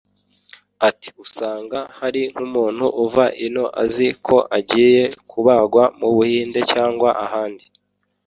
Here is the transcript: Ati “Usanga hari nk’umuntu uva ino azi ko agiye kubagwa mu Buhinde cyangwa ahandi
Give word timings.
Ati 0.87 1.09
“Usanga 1.25 1.79
hari 1.99 2.21
nk’umuntu 2.31 2.85
uva 3.05 3.25
ino 3.45 3.65
azi 3.83 4.07
ko 4.25 4.37
agiye 4.57 5.01
kubagwa 5.29 5.83
mu 5.99 6.07
Buhinde 6.15 6.59
cyangwa 6.71 7.09
ahandi 7.25 7.65